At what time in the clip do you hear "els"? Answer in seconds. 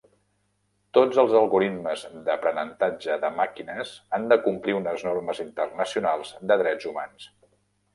1.23-1.35